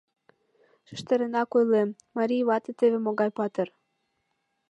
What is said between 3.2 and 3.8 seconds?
патыр!